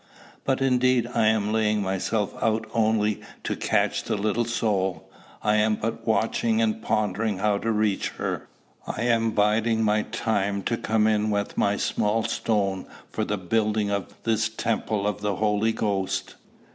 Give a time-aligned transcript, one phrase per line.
[0.45, 5.07] But indeed I am laying myself out only to catch the little soul.
[5.43, 8.47] I am but watching and pondering how to reach her.
[8.87, 13.91] I am biding my time to come in with my small stone for the building
[13.91, 16.33] up of this temple of the Holy Ghost."